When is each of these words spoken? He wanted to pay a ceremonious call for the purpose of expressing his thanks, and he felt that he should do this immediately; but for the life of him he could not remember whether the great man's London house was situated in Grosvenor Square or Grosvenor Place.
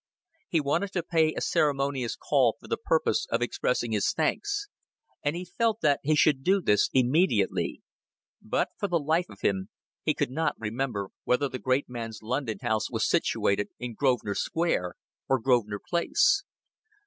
He 0.49 0.59
wanted 0.59 0.93
to 0.93 1.03
pay 1.03 1.31
a 1.35 1.41
ceremonious 1.41 2.15
call 2.15 2.57
for 2.59 2.67
the 2.67 2.75
purpose 2.83 3.27
of 3.29 3.43
expressing 3.43 3.91
his 3.91 4.13
thanks, 4.13 4.67
and 5.23 5.35
he 5.35 5.45
felt 5.45 5.81
that 5.81 5.99
he 6.01 6.15
should 6.15 6.43
do 6.43 6.59
this 6.59 6.89
immediately; 6.91 7.83
but 8.41 8.69
for 8.79 8.87
the 8.87 8.97
life 8.97 9.29
of 9.29 9.41
him 9.41 9.69
he 10.01 10.15
could 10.15 10.31
not 10.31 10.55
remember 10.57 11.09
whether 11.23 11.47
the 11.47 11.59
great 11.59 11.87
man's 11.87 12.23
London 12.23 12.57
house 12.63 12.89
was 12.89 13.07
situated 13.07 13.67
in 13.77 13.93
Grosvenor 13.93 14.33
Square 14.33 14.95
or 15.29 15.37
Grosvenor 15.39 15.79
Place. 15.87 16.45